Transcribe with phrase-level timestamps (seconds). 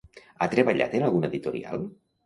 [0.39, 1.89] Ha treballat en alguna editorial?